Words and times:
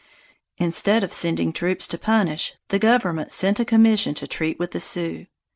Instead 0.57 1.03
of 1.03 1.13
sending 1.13 1.53
troops 1.53 1.87
to 1.87 1.95
punish, 1.95 2.55
the 2.69 2.79
government 2.79 3.31
sent 3.31 3.59
a 3.59 3.63
commission 3.63 4.15
to 4.15 4.25
treat 4.25 4.57
with 4.57 4.71
the 4.71 4.79
Sioux. 4.79 5.27